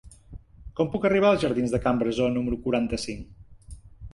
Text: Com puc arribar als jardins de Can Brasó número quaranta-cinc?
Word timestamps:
Com 0.79 0.87
puc 0.95 1.03
arribar 1.09 1.29
als 1.33 1.43
jardins 1.45 1.75
de 1.75 1.81
Can 1.83 2.01
Brasó 2.01 2.31
número 2.39 2.59
quaranta-cinc? 2.65 3.81